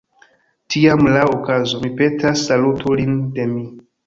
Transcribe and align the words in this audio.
Tiam, 0.75 1.03
laŭ 1.15 1.25
okazo, 1.33 1.83
mi 1.85 1.93
petas, 2.01 2.47
salutu 2.49 2.97
lin 3.03 3.15
de 3.39 3.49
mi. 3.53 3.65